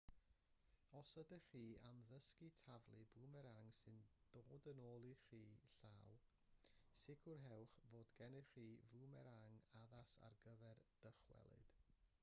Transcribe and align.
os 0.99 1.09
ydych 1.21 1.43
chi 1.49 1.59
am 1.89 1.99
ddysgu 2.11 2.47
taflu 2.61 3.03
bwmerang 3.11 3.69
sy'n 3.79 3.99
dod 4.37 4.65
yn 4.71 4.81
ôl 4.87 5.05
i'ch 5.11 5.27
llaw 5.83 6.15
sicrhewch 7.03 7.77
fod 7.91 8.17
gennych 8.23 8.51
chi 8.55 8.67
fwmerang 8.95 9.63
addas 9.85 10.17
ar 10.29 10.41
gyfer 10.49 10.83
dychwelyd 11.07 11.81